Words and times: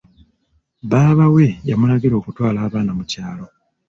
Baaba 0.89 1.25
we 1.35 1.45
yamulagira 1.69 2.15
okutwala 2.17 2.57
abaana 2.65 2.91
mu 2.97 3.03
kyalo. 3.11 3.45